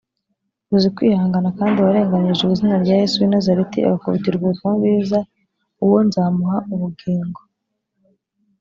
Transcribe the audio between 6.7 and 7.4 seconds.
ubugingo.